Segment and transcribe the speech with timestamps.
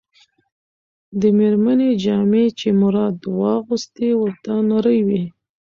[1.21, 5.23] د مېرمنې جامې چې مراد واغوستې، ورته نرۍ وې.